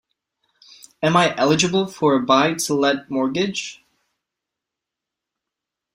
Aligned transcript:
Am 1.03 1.15
I 1.15 1.35
eligible 1.37 1.85
for 1.85 2.15
a 2.15 2.19
buy 2.19 2.55
to 2.55 2.73
let 2.73 3.11
mortgage? 3.11 3.85